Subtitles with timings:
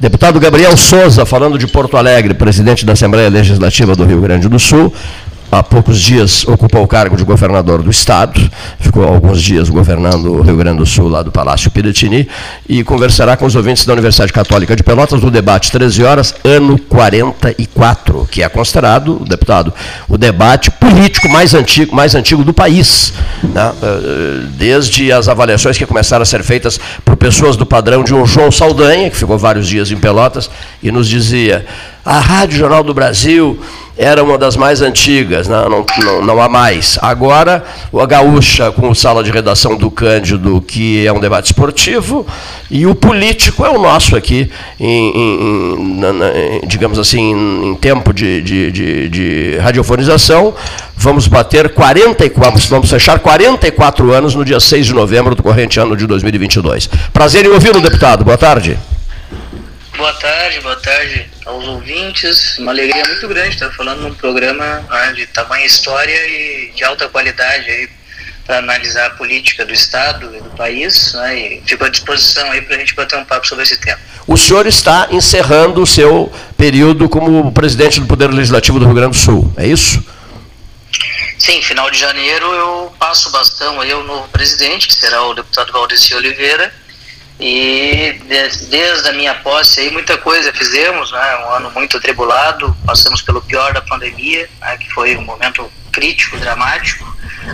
[0.00, 4.56] Deputado Gabriel Souza, falando de Porto Alegre, presidente da Assembleia Legislativa do Rio Grande do
[4.56, 4.92] Sul,
[5.50, 8.40] há poucos dias ocupou o cargo de governador do Estado,
[8.78, 12.28] ficou alguns dias governando o Rio Grande do Sul, lá do Palácio Piratini,
[12.68, 16.78] e conversará com os ouvintes da Universidade Católica de Pelotas no debate 13 horas, ano
[16.78, 19.72] 44, que é considerado, deputado,
[20.08, 23.12] o debate político mais antigo, mais antigo do país,
[23.42, 23.72] né?
[23.82, 28.26] Eh, desde as avaliações que começaram a ser feitas por pessoas do padrão de um
[28.26, 30.50] João Saldanha, que ficou vários dias em Pelotas,
[30.82, 31.64] e nos dizia,
[32.04, 33.60] a Rádio Jornal do Brasil
[33.98, 36.96] era uma das mais antigas, não, não, não, não, há mais.
[37.02, 42.24] Agora, a Gaúcha com o sala de redação do Cândido, que é um debate esportivo,
[42.70, 44.48] e o político é o nosso aqui,
[44.78, 47.32] em, em, em, digamos assim,
[47.64, 50.54] em tempo de, de, de, de, radiofonização.
[50.96, 55.96] Vamos bater 44, vamos fechar 44 anos no dia 6 de novembro do corrente ano
[55.96, 56.88] de 2022.
[57.12, 58.24] Prazer em ouvi-lo, deputado.
[58.24, 58.78] Boa tarde.
[59.96, 62.58] Boa tarde, boa tarde aos ouvintes.
[62.58, 67.08] Uma alegria muito grande estar falando num programa né, de tamanha história e de alta
[67.08, 67.88] qualidade aí
[68.46, 71.14] para analisar a política do Estado e do país.
[71.14, 73.98] Né, e fico à disposição aí para a gente bater um papo sobre esse tema.
[74.26, 79.16] O senhor está encerrando o seu período como presidente do Poder Legislativo do Rio Grande
[79.16, 80.04] do Sul, é isso?
[81.38, 85.32] Sim, final de janeiro eu passo o bastão aí ao novo presidente, que será o
[85.32, 86.70] deputado Valdeci Oliveira
[87.40, 91.36] e desde, desde a minha posse aí muita coisa fizemos, né?
[91.46, 94.76] Um ano muito atribulado, passamos pelo pior da pandemia, né?
[94.76, 97.06] que foi um momento crítico, dramático.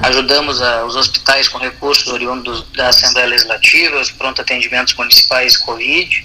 [0.03, 6.25] Ajudamos a, os hospitais com recursos oriundos da Assembleia Legislativa, os pronto atendimentos municipais Covid.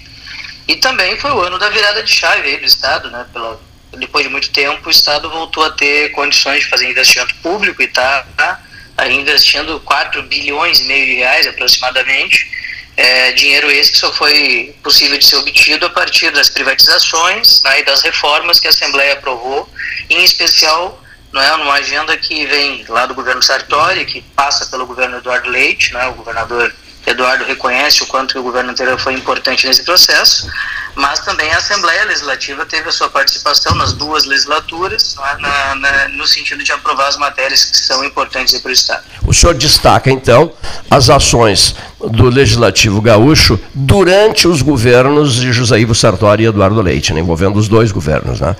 [0.66, 3.26] E também foi o ano da virada de chave aí do Estado, né?
[3.30, 3.60] Pela,
[3.98, 7.84] depois de muito tempo, o Estado voltou a ter condições de fazer investimento público e
[7.84, 8.62] está tá,
[8.96, 12.58] tá investindo 4 bilhões e meio de reais aproximadamente
[13.00, 17.80] é, dinheiro esse que só foi possível de ser obtido a partir das privatizações né,
[17.80, 19.66] e das reformas que a Assembleia aprovou,
[20.10, 24.84] em especial não é, numa agenda que vem lá do governo Sartori, que passa pelo
[24.84, 26.74] governo Eduardo Leite, né, o governador
[27.06, 30.46] Eduardo reconhece o quanto o governo anterior foi importante nesse processo,
[30.94, 36.08] mas também a Assembleia Legislativa teve a sua participação nas duas legislaturas, é, na, na,
[36.08, 39.02] no sentido de aprovar as matérias que são importantes para o Estado.
[39.26, 40.52] O senhor destaca, então,
[40.90, 47.12] as ações do Legislativo Gaúcho durante os governos de José Ivo Sartori e Eduardo Leite,
[47.12, 48.56] né, envolvendo os dois governos, né?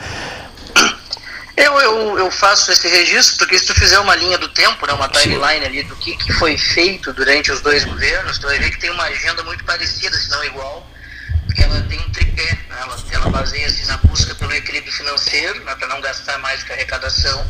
[1.62, 4.94] Eu, eu, eu, faço esse registro porque se tu fizer uma linha do tempo, né,
[4.94, 8.70] uma timeline ali do que, que foi feito durante os dois governos, tu vai ver
[8.70, 10.90] que tem uma agenda muito parecida, se não igual,
[11.44, 15.74] porque ela tem um tripé, né, ela, ela baseia-se na busca pelo equilíbrio financeiro, né,
[15.74, 17.46] para não gastar mais que a arrecadação.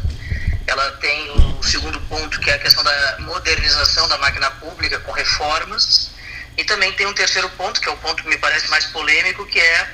[0.67, 5.13] Ela tem o segundo ponto, que é a questão da modernização da máquina pública com
[5.13, 6.11] reformas.
[6.57, 9.47] E também tem um terceiro ponto, que é o ponto que me parece mais polêmico,
[9.47, 9.91] que é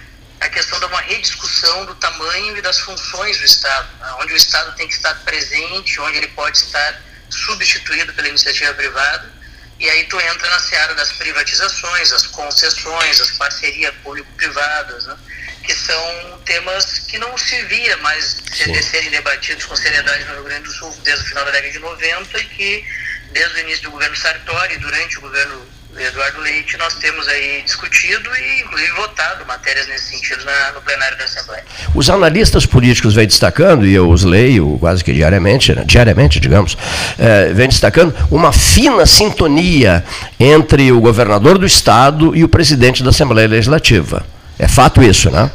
[0.46, 4.16] a questão de uma rediscussão do tamanho e das funções do Estado, né?
[4.20, 9.34] onde o Estado tem que estar presente, onde ele pode estar substituído pela iniciativa privada,
[9.78, 15.16] e aí tu entra na seara das privatizações, as concessões, as parcerias público-privadas, né?
[15.64, 18.82] que são temas que não se via mais Sim.
[18.82, 21.78] serem debatidos com seriedade no Rio Grande do Sul desde o final da década de
[21.80, 22.86] 90 e que
[23.32, 28.30] desde o início do governo Sartori, durante o governo Eduardo Leite, nós temos aí discutido
[28.36, 31.64] e inclusive votado matérias nesse sentido na, no plenário da Assembleia.
[31.94, 36.76] Os analistas políticos vêm destacando, e eu os leio quase que diariamente, né, diariamente, digamos,
[37.18, 40.04] é, vem destacando uma fina sintonia
[40.38, 44.26] entre o governador do Estado e o presidente da Assembleia Legislativa.
[44.58, 45.50] É fato isso, né?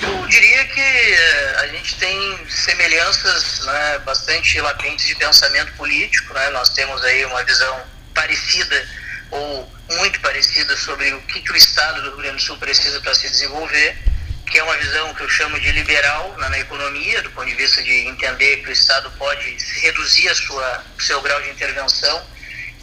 [0.00, 6.50] Eu diria que eh, a gente tem semelhanças né, bastante latentes de pensamento político, né?
[6.50, 7.76] nós temos aí uma visão
[8.12, 8.88] parecida
[9.30, 13.00] ou muito parecida sobre o que, que o Estado do Rio Grande do Sul precisa
[13.00, 13.96] para se desenvolver,
[14.46, 17.54] que é uma visão que eu chamo de liberal na, na, economia, do ponto de
[17.54, 22.26] vista de entender que o Estado pode reduzir a sua, o seu grau de intervenção,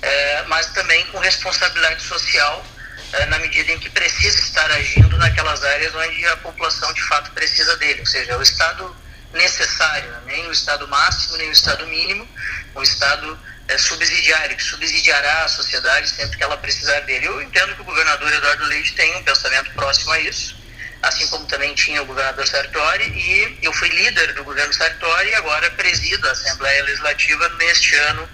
[0.02, 2.66] é, mas também com responsabilidade social
[3.14, 7.32] é, na medida em que precisa estar agindo naquelas áreas onde a população de fato
[7.32, 8.96] precisa dele, ou seja, o Estado
[9.34, 10.22] necessário, né?
[10.26, 12.28] nem o Estado máximo, nem o Estado mínimo,
[12.76, 17.28] o Estado é, subsidiário, que subsidiará a sociedade sempre que ela precisar dele.
[17.28, 20.56] Eu entendo que o governador Eduardo Leite tem um pensamento próximo a isso,
[21.04, 25.36] assim como também tinha o governador Sartori, e eu fui líder do governo Sartori e
[25.36, 28.28] agora presido a Assembleia Legislativa neste ano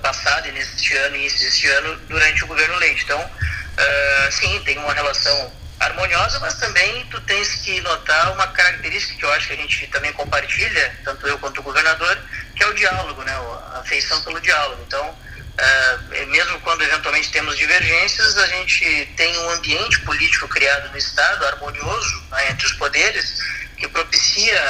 [0.00, 3.02] passado e neste ano e este ano durante o governo Leite.
[3.02, 9.18] Então, uh, sim, tem uma relação harmoniosa, mas também tu tens que notar uma característica
[9.18, 12.18] que eu acho que a gente também compartilha, tanto eu quanto o governador,
[12.58, 13.32] que é o diálogo, né?
[13.72, 14.82] a afeição pelo diálogo.
[14.86, 20.98] Então, uh, mesmo quando eventualmente temos divergências, a gente tem um ambiente político criado no
[20.98, 23.38] Estado, harmonioso né, entre os poderes,
[23.76, 24.60] que propicia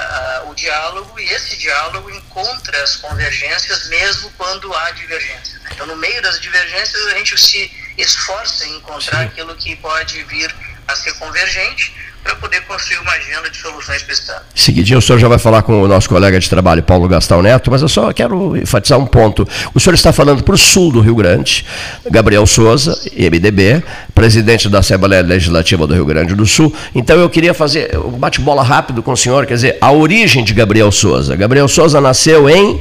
[0.44, 5.62] uh, o diálogo e esse diálogo encontra as convergências mesmo quando há divergências.
[5.62, 5.70] Né?
[5.72, 9.24] Então, no meio das divergências, a gente se esforça em encontrar Sim.
[9.24, 10.54] aquilo que pode vir
[10.86, 11.94] a ser convergente
[12.28, 14.42] para poder construir uma agenda de soluções para o Estado.
[14.54, 17.70] Seguidinho, o senhor já vai falar com o nosso colega de trabalho, Paulo Gastão Neto,
[17.70, 19.48] mas eu só quero enfatizar um ponto.
[19.74, 21.64] O senhor está falando para o sul do Rio Grande,
[22.10, 23.82] Gabriel Souza, MDB,
[24.14, 26.74] presidente da Assembleia Legislativa do Rio Grande do Sul.
[26.94, 30.52] Então eu queria fazer um bate-bola rápido com o senhor, quer dizer, a origem de
[30.52, 31.34] Gabriel Souza.
[31.34, 32.78] Gabriel Souza nasceu em.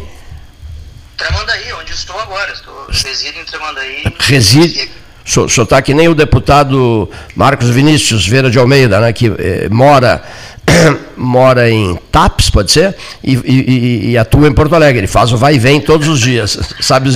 [1.15, 2.51] Tramandaí, onde estou agora.
[2.51, 4.03] Estou, resido em Tramandaí.
[4.19, 4.89] Reside.
[5.27, 9.67] O senhor está que nem o deputado Marcos Vinícius Vera de Almeida, né, que eh,
[9.69, 10.23] mora,
[11.17, 12.95] mora em TAPS, pode ser?
[13.21, 15.01] E, e, e, atua em Porto Alegre.
[15.01, 16.57] Ele faz o vai e vem todos os dias.
[16.79, 17.09] Sabe?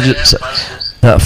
[1.03, 1.17] É,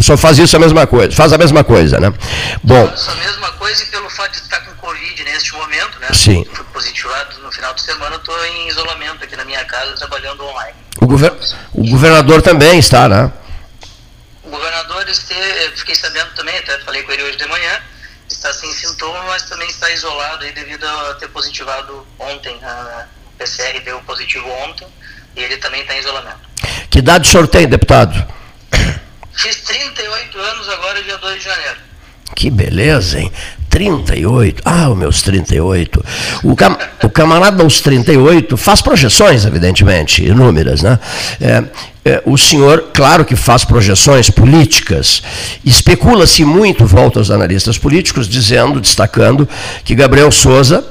[0.00, 2.14] só faz isso a mesma coisa, faz a mesma coisa, né?
[2.62, 2.86] Bom.
[2.86, 6.08] Faço a mesma coisa e pelo fato de estar com Covid neste momento, né?
[6.14, 6.46] Sim.
[6.50, 10.76] Fui positivado no final de semana, estou em isolamento aqui na minha casa, trabalhando online.
[11.00, 11.32] O, gover
[11.74, 13.30] o governador também está, né?
[14.50, 15.34] Governador, este,
[15.76, 17.80] fiquei sabendo também, até falei com ele hoje de manhã,
[18.28, 22.58] está sem sintoma, mas também está isolado aí devido a ter positivado ontem.
[22.62, 23.06] A
[23.38, 24.86] PCR deu positivo ontem
[25.36, 26.40] e ele também está em isolamento.
[26.90, 28.24] Que idade o senhor tem, deputado?
[29.34, 31.78] Fiz 38 anos agora, dia 2 de janeiro.
[32.36, 33.32] Que beleza, hein?
[33.74, 34.62] 38.
[34.64, 36.04] Ah, os meus 38.
[36.44, 40.96] O, cam o camarada aos 38 faz projeções, evidentemente, inúmeras, né?
[41.40, 41.64] É,
[42.04, 45.22] é, o senhor, claro que faz projeções políticas,
[45.64, 49.48] especula-se muito, volta aos analistas políticos, dizendo, destacando,
[49.84, 50.84] que Gabriel Souza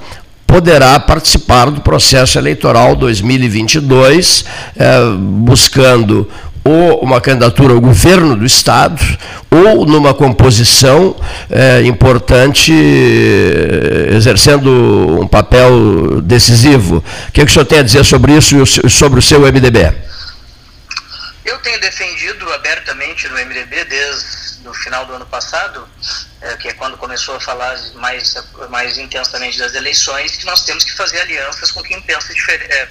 [0.46, 4.44] poderá participar do processo eleitoral 2022,
[4.76, 6.30] é, buscando
[6.64, 9.02] ou uma candidatura ao governo do Estado,
[9.52, 11.16] ou numa composição
[11.50, 12.74] é, importante,
[14.10, 17.04] exercendo um papel decisivo.
[17.28, 18.56] O que, é que o senhor tem a dizer sobre isso
[18.86, 19.94] e sobre o seu MDB?
[21.46, 25.88] Eu tenho defendido abertamente no MDB desde o final do ano passado,
[26.42, 28.36] é, que é quando começou a falar mais,
[28.70, 32.88] mais intensamente das eleições, que nós temos que fazer alianças com quem pensa, é,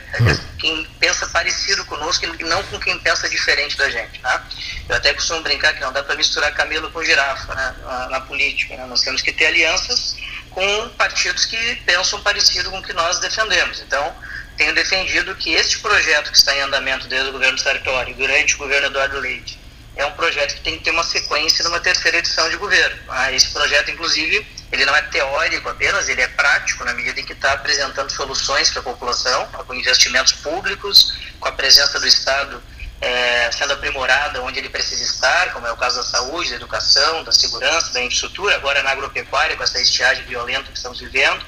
[0.58, 4.20] quem pensa parecido conosco e não com quem pensa diferente da gente.
[4.20, 4.42] Né?
[4.88, 8.20] Eu até costumo brincar que não dá para misturar camelo com girafa né, na, na
[8.20, 8.76] política.
[8.76, 8.86] Né?
[8.86, 10.16] Nós temos que ter alianças
[10.50, 13.80] com partidos que pensam parecido com o que nós defendemos.
[13.80, 14.14] Então,
[14.56, 18.58] tenho defendido que este projeto que está em andamento desde o governo Sartori, durante o
[18.58, 19.58] governo Eduardo Leite,
[19.96, 23.02] é um projeto que tem que ter uma sequência numa terceira edição de governo.
[23.08, 27.24] Ah, esse projeto, inclusive, ele não é teórico apenas, ele é prático na medida em
[27.24, 32.62] que está apresentando soluções para a população, com investimentos públicos, com a presença do Estado
[33.02, 37.24] é, sendo aprimorada onde ele precisa estar, como é o caso da saúde, da educação,
[37.24, 41.44] da segurança, da infraestrutura, agora na agropecuária, com essa estiagem violenta que estamos vivendo.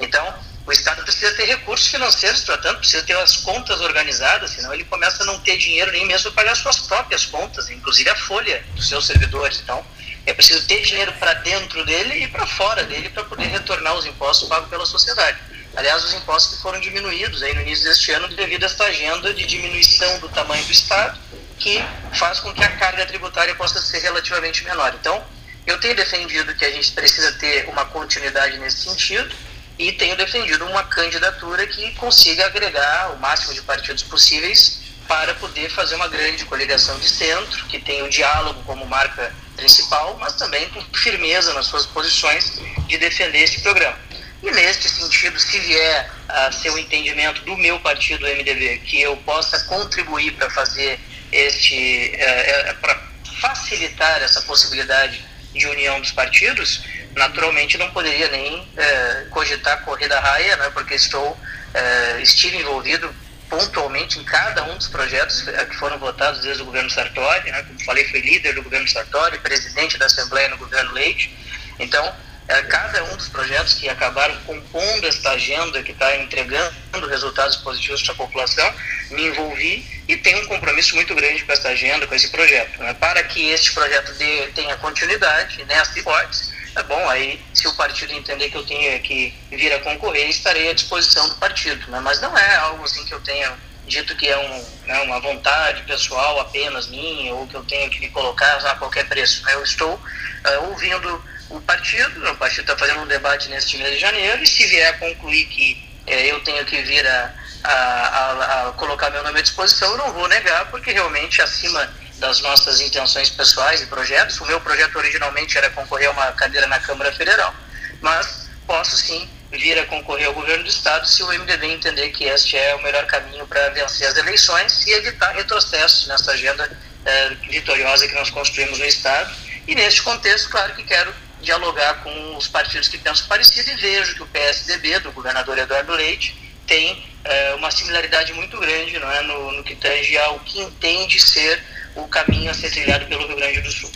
[0.00, 0.34] Então,
[0.66, 4.84] o Estado precisa ter recursos financeiros para tanto, precisa ter as contas organizadas, senão ele
[4.84, 8.64] começa a não ter dinheiro nem mesmo para pagar suas próprias contas, inclusive a folha
[8.74, 9.60] dos seus servidores.
[9.62, 9.84] Então,
[10.24, 14.06] é preciso ter dinheiro para dentro dele e para fora dele para poder retornar os
[14.06, 15.38] impostos pagos pela sociedade.
[15.76, 19.34] Aliás, os impostos que foram diminuídos aí no início deste ano devido a esta agenda
[19.34, 21.18] de diminuição do tamanho do Estado,
[21.58, 21.84] que
[22.14, 24.94] faz com que a carga tributária possa ser relativamente menor.
[24.98, 25.22] Então,
[25.66, 29.34] eu tenho defendido que a gente precisa ter uma continuidade nesse sentido
[29.78, 35.68] e tenho defendido uma candidatura que consiga agregar o máximo de partidos possíveis para poder
[35.70, 40.68] fazer uma grande coligação de centro, que tenha o diálogo como marca principal, mas também
[40.70, 43.98] com firmeza nas suas posições de defender esse programa.
[44.42, 49.00] E neste sentido, se vier a ser o um entendimento do meu partido, MDB, que
[49.00, 50.98] eu possa contribuir para fazer
[51.32, 53.00] este, é, é, para
[53.40, 56.82] facilitar essa possibilidade de união dos partidos,
[57.14, 61.38] naturalmente não poderia nem é, cogitar corrida raia, né, porque estou,
[61.72, 63.12] é, estive envolvido
[63.48, 67.84] pontualmente em cada um dos projetos que foram votados desde o governo Sartori, né, como
[67.84, 71.34] falei, fui líder do governo Sartori, presidente da Assembleia no governo Leite,
[71.78, 72.14] então
[72.46, 78.02] é, cada um dos projetos que acabaram compondo esta agenda que está entregando resultados positivos
[78.02, 78.74] para a população,
[79.10, 82.78] me envolvi e tenho um compromisso muito grande com essa agenda, com esse projeto.
[82.80, 82.92] Né?
[82.94, 88.12] Para que este projeto dê, tenha continuidade nessa hipótese, é bom, aí se o partido
[88.12, 91.90] entender que eu tenho que vir a concorrer, estarei à disposição do partido.
[91.90, 92.00] Né?
[92.00, 95.82] Mas não é algo assim que eu tenha dito que é um, né, uma vontade
[95.82, 99.48] pessoal apenas minha, ou que eu tenho que me colocar a qualquer preço.
[99.50, 103.98] Eu estou uh, ouvindo o partido, o partido está fazendo um debate neste mês de
[103.98, 108.68] janeiro, e se vier a concluir que uh, eu tenho que vir a, a, a,
[108.68, 112.80] a, colocar meu nome à disposição, eu não vou negar, porque realmente acima das nossas
[112.80, 114.40] intenções pessoais e projetos.
[114.40, 117.54] O meu projeto originalmente era concorrer a uma cadeira na Câmara Federal,
[118.00, 122.24] mas posso sim vir a concorrer ao governo do Estado se o MDB entender que
[122.24, 126.68] este é o melhor caminho para vencer as eleições e evitar retrocessos nessa agenda
[127.04, 129.32] eh, vitoriosa que nós construímos no Estado.
[129.66, 134.14] E neste contexto, claro que quero dialogar com os partidos que pensam parecido e vejo
[134.14, 136.34] que o PSDB, do governador Eduardo Leite,
[136.66, 141.20] tem eh, uma similaridade muito grande não é, no, no que tange ao que entende
[141.20, 141.62] ser
[141.96, 143.90] o caminho a ser trilhado pelo Rio Grande do Sul.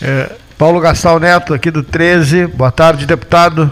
[0.00, 2.46] É, Paulo Gastal Neto, aqui do 13.
[2.46, 3.70] Boa tarde, deputado.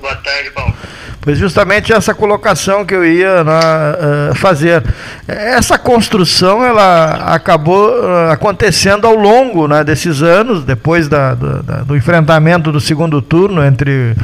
[0.00, 0.74] Boa tarde, Paulo.
[1.22, 4.82] Pois justamente essa colocação que eu ia uh, fazer.
[5.28, 11.94] Essa construção ela acabou uh, acontecendo ao longo né, desses anos, depois da, da, do
[11.94, 14.16] enfrentamento do segundo turno entre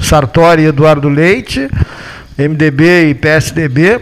[0.00, 1.68] Sartori e Eduardo Leite,
[2.38, 4.00] MDB e PSDB.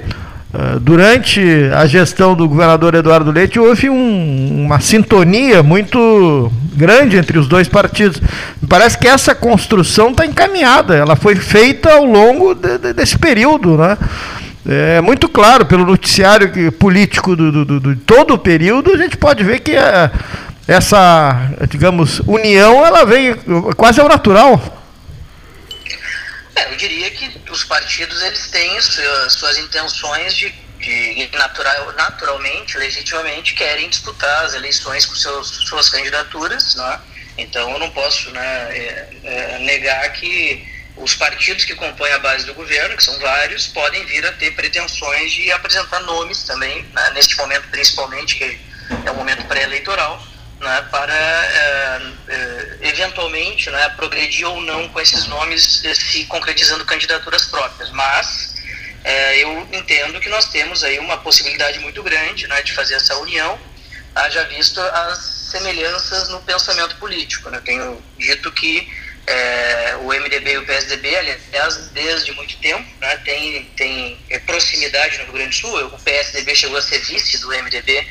[0.57, 1.41] Ah, durante
[1.75, 7.67] a gestão do governador Eduardo Leite, houve um, uma sintonia muito grande entre os dois
[7.67, 8.23] partidos.
[8.69, 13.77] Parece que essa construção está encaminhada, ela foi feita ao longo de, de, desse período.
[13.77, 13.99] Né?
[14.69, 19.17] É muito claro, pelo noticiário político do, do, do, de todo o período, a gente
[19.17, 20.09] pode ver que a,
[20.69, 23.37] essa, digamos, união, ela veio
[23.77, 24.84] quase ao natural.
[26.57, 32.79] É, eu diria que os partidos eles têm suas, suas intenções de, de natural, naturalmente,
[32.79, 37.01] legitimamente, querem disputar as eleições com seus, suas candidaturas, né?
[37.37, 42.47] Então eu não posso né, é, é, negar que os partidos que compõem a base
[42.47, 47.11] do governo, que são vários, podem vir a ter pretensões de apresentar nomes também, né,
[47.15, 48.61] neste momento principalmente, que
[49.05, 50.25] é um momento pré-eleitoral,
[50.65, 56.85] né, para é, é, eventualmente né, progredir ou não com esses nomes eh, se concretizando
[56.85, 57.91] candidaturas próprias.
[57.91, 58.55] Mas
[59.05, 63.17] é, eu entendo que nós temos aí uma possibilidade muito grande né, de fazer essa
[63.19, 63.61] união,
[64.15, 65.19] haja visto as
[65.53, 67.51] semelhanças no pensamento político.
[67.51, 67.61] Né?
[67.65, 68.89] Tenho dito que
[70.03, 75.33] o MDB e o PSDB, aliás, desde muito tempo, né, tem, tem proximidade no Rio
[75.33, 75.87] Grande do Sul.
[75.87, 78.07] O PSDB chegou a ser vice do MDB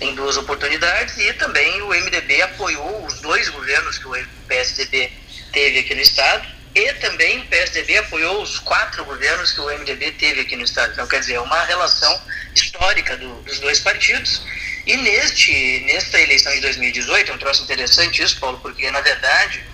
[0.00, 5.12] em duas oportunidades e também o MDB apoiou os dois governos que o PSDB
[5.52, 10.12] teve aqui no estado e também o PSDB apoiou os quatro governos que o MDB
[10.12, 10.92] teve aqui no estado.
[10.92, 12.20] Então, quer dizer, é uma relação
[12.54, 14.42] histórica do, dos dois partidos.
[14.86, 19.64] E neste, nesta eleição de 2018, é um troço interessante isso, Paulo, porque na verdade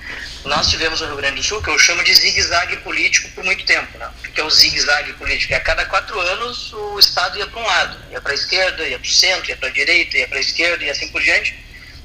[0.45, 3.65] nós tivemos no Rio Grande do Sul que eu chamo de zigue-zague político por muito
[3.65, 3.97] tempo.
[3.97, 4.11] Né?
[4.27, 5.53] O que é o zigue-zague político?
[5.53, 8.87] É a cada quatro anos o Estado ia para um lado, ia para a esquerda,
[8.87, 11.23] ia para o centro, ia para a direita, ia para a esquerda e assim por
[11.23, 11.57] diante,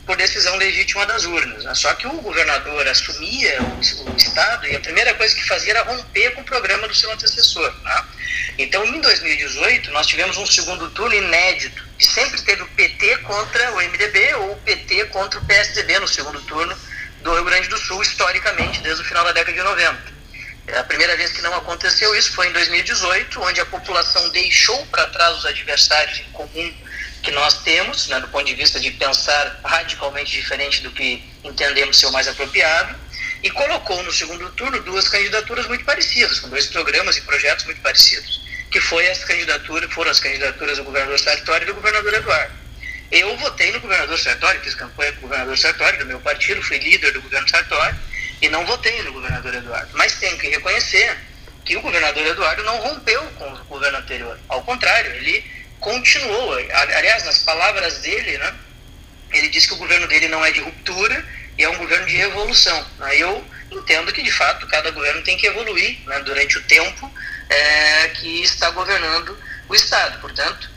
[0.06, 1.64] por decisão legítima das urnas.
[1.64, 1.74] Né?
[1.74, 5.84] Só que o governador assumia o, o, Estado e a primeira coisa que fazia era
[5.84, 7.74] romper com o programa do seu antecessor.
[7.84, 8.06] Né?
[8.60, 13.72] Então, em 2018, nós tivemos um segundo turno inédito, que sempre teve o PT contra
[13.74, 16.78] o MDB ou o PT contra o PSDB no segundo turno
[17.28, 20.18] do Rio Grande do Sul, historicamente, desde o final da década de 90.
[20.80, 25.08] A primeira vez que não aconteceu isso foi em 2018, onde a população deixou para
[25.08, 26.74] trás os adversários em comum
[27.22, 32.00] que nós temos, né, do ponto de vista de pensar radicalmente diferente do que entendemos
[32.00, 32.96] ser o mais apropriado,
[33.44, 37.82] e colocou no segundo turno duas candidaturas muito parecidas, com dois programas e projetos muito
[37.82, 38.42] parecidos,
[38.72, 42.67] que foi as candidaturas, foram as candidaturas do governador Sartori e do governador Eduardo.
[43.12, 46.78] Eu votei no governador Sartori, fiz campanha com o governador Sartori, do meu partido, fui
[46.78, 47.96] líder do governo Sartori,
[48.42, 49.90] e não votei no governador Eduardo.
[49.94, 51.18] Mas tenho que reconhecer
[51.64, 54.40] que o governador Eduardo não rompeu com o governo anterior.
[54.48, 55.44] Ao contrário, ele
[55.80, 56.54] continuou.
[56.54, 58.54] Aliás, nas palavras dele, né,
[59.32, 61.26] ele disse que o governo dele não é de ruptura
[61.58, 62.86] e é um governo de evolução.
[63.14, 67.12] Eu entendo que, de fato, cada governo tem que evoluir né, durante o tempo
[67.50, 69.38] é, que está governando
[69.68, 70.20] o Estado.
[70.20, 70.70] Portanto,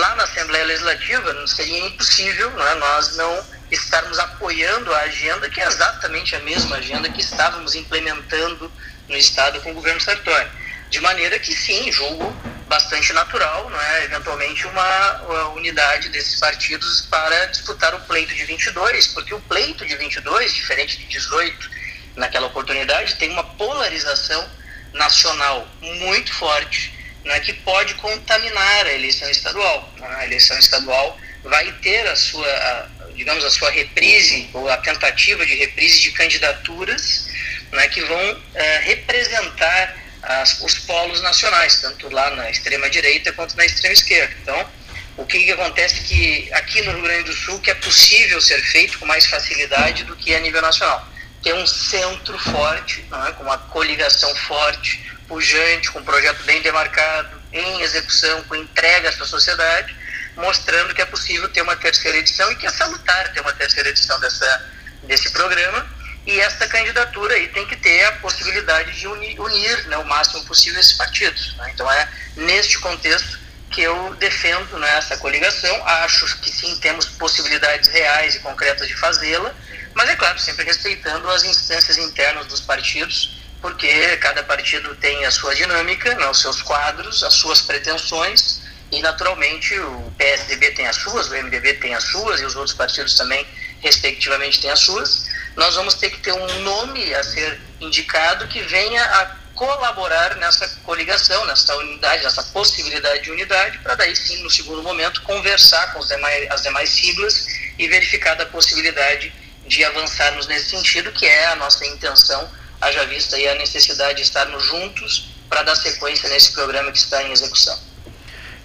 [0.00, 5.66] lá na Assembleia Legislativa seria impossível né, nós não estarmos apoiando a agenda, que é
[5.66, 8.70] exatamente a mesma agenda que estávamos implementando
[9.08, 10.48] no Estado com o governo Sartori.
[10.90, 12.34] De maneira que, sim, julgo
[12.68, 19.08] bastante natural, né, eventualmente, uma, uma, unidade desses partidos para disputar o pleito de 22,
[19.08, 21.70] porque o pleito de 22, diferente de 18
[22.16, 24.48] naquela oportunidade, tem uma polarização
[24.92, 29.92] nacional muito forte né, que pode contaminar a eleição estadual.
[29.98, 30.08] Né?
[30.18, 35.44] A eleição estadual vai ter a sua, a, digamos, a sua reprise, ou a tentativa
[35.44, 37.28] de reprise de candidaturas
[37.72, 43.64] né, que vão é, representar as, os polos nacionais, tanto lá na extrema-direita quanto na
[43.64, 44.34] extrema-esquerda.
[44.42, 44.70] Então,
[45.16, 48.40] o que, que acontece é que aqui no Rio Grande do Sul, que é possível
[48.40, 51.06] ser feito com mais facilidade do que a nível nacional.
[51.42, 53.32] Ter um centro forte, é?
[53.32, 55.00] com uma coligação forte,
[55.32, 59.96] pujante, com um projeto bem demarcado, em execução, com entrega para a sociedade,
[60.36, 63.88] mostrando que é possível ter uma terceira edição e que é salutar ter uma terceira
[63.88, 64.70] edição dessa,
[65.04, 65.86] desse programa.
[66.26, 70.44] E essa candidatura aí tem que ter a possibilidade de unir, unir né, o máximo
[70.44, 71.56] possível esses partidos.
[71.56, 71.70] Né?
[71.72, 75.74] Então é neste contexto que eu defendo né, essa coligação.
[75.86, 79.52] Acho que sim, temos possibilidades reais e concretas de fazê-la,
[79.94, 85.30] mas é claro, sempre respeitando as instâncias internas dos partidos, porque cada partido tem a
[85.30, 90.96] sua dinâmica, né, os seus quadros, as suas pretensões, e naturalmente o PSDB tem as
[90.96, 93.46] suas, o MDB tem as suas, e os outros partidos também,
[93.80, 95.30] respectivamente, têm as suas.
[95.56, 100.68] Nós vamos ter que ter um nome a ser indicado que venha a colaborar nessa
[100.82, 106.00] coligação, nessa unidade, nessa possibilidade de unidade, para daí sim, no segundo momento, conversar com
[106.00, 107.46] demais, as demais siglas
[107.78, 109.32] e verificar a possibilidade
[109.66, 112.50] de avançarmos nesse sentido, que é a nossa intenção,
[112.82, 117.22] haja vista aí a necessidade de estarmos juntos para dar sequência nesse programa que está
[117.22, 117.78] em execução.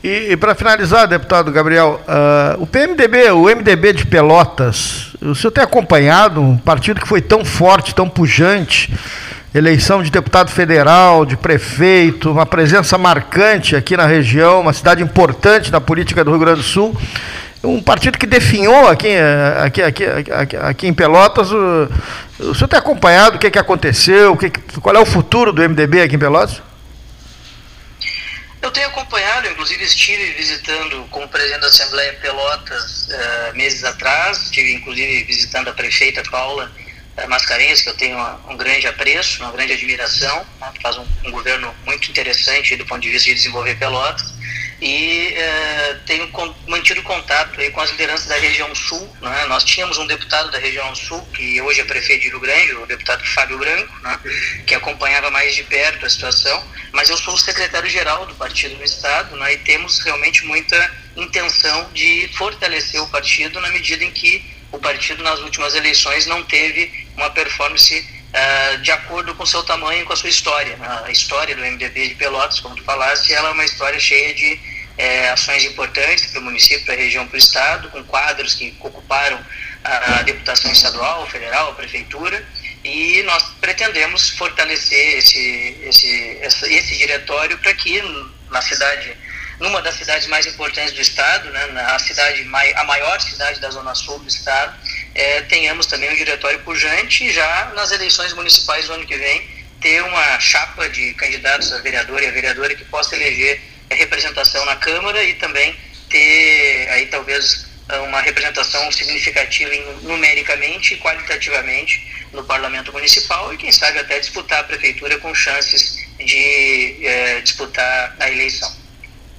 [0.04, 5.52] E, e para finalizar, deputado Gabriel, uh, o PMDB, o MDB de Pelotas, o senhor
[5.52, 8.94] tem acompanhado um partido que foi tão forte, tão pujante,
[9.54, 15.72] eleição de deputado federal, de prefeito, uma presença marcante aqui na região, uma cidade importante
[15.72, 16.96] na política do Rio Grande do Sul.
[17.64, 19.10] Um partido que definhou aqui,
[19.64, 21.52] aqui, aqui, aqui, aqui em Pelotas.
[21.52, 21.90] O,
[22.40, 24.34] o senhor tem acompanhado o que, que aconteceu?
[24.34, 26.62] O que, qual é o futuro do MDB aqui em Pelotas?
[28.62, 34.74] Eu tenho acompanhado, inclusive estive visitando como presidente da Assembleia Pelotas uh, meses atrás, estive
[34.74, 36.72] inclusive visitando a prefeita Paula
[37.28, 38.18] Mascarenhas, que eu tenho
[38.48, 43.02] um grande apreço, uma grande admiração, né, faz um, um, governo muito interessante do ponto
[43.02, 44.34] de vista de desenvolver Pelotas,
[44.80, 46.32] e eh, tenho
[46.68, 49.12] mantido contato aí com as lideranças da região sul.
[49.22, 49.46] Né?
[49.48, 52.86] Nós tínhamos um deputado da região sul, que hoje é prefeito de Rio Grande, o
[52.86, 54.20] deputado Fábio Branco, né?
[54.66, 58.84] que acompanhava mais de perto a situação, mas eu sou o secretário-geral do partido no
[58.84, 59.54] Estado né?
[59.54, 65.24] e temos realmente muita intenção de fortalecer o partido na medida em que o partido
[65.24, 70.14] nas últimas eleições não teve uma performance uh, de acordo com seu tamanho e com
[70.14, 70.78] a sua história.
[71.06, 74.60] A história do MDB de Pelotas, como tu falaste, ela é uma história cheia de
[74.98, 78.76] eh, ações importantes para o município, para a região, para o estado, com quadros que
[78.80, 79.40] ocuparam
[79.84, 82.46] a deputação estadual, federal, a prefeitura,
[82.84, 88.02] e nós pretendemos fortalecer esse, esse, esse, esse diretório para que
[88.50, 89.16] na cidade
[89.60, 93.96] numa das cidades mais importantes do estado, né, na cidade, a maior cidade da zona
[93.96, 94.78] sul do estado,
[95.16, 99.50] é, tenhamos também um diretório pujante e já nas eleições municipais do ano que vem
[99.82, 104.76] ter uma chapa de candidatos a vereador e a vereadora que possa eleger representação na
[104.76, 105.76] Câmara e também
[106.10, 107.68] ter aí talvez
[108.04, 114.64] uma representação significativa numericamente e qualitativamente no Parlamento Municipal e quem sabe até disputar a
[114.64, 118.87] prefeitura com chances de é, disputar a eleição.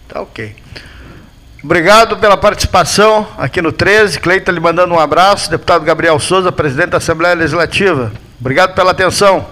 [0.08, 0.56] Tá ok.
[1.62, 4.20] Obrigado pela participação aqui no 13.
[4.20, 5.50] Cleiton lhe mandando um abraço.
[5.50, 8.12] Deputado Gabriel Souza, presidente da Assembleia Legislativa.
[8.40, 9.46] Obrigado pela atenção.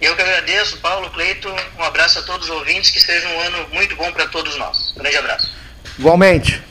[0.00, 1.54] Eu que agradeço, Paulo, Cleiton.
[1.78, 2.90] Um abraço a todos os ouvintes.
[2.90, 4.92] Que seja um ano muito bom para todos nós.
[4.96, 5.50] Um grande abraço.
[5.98, 6.62] Igualmente.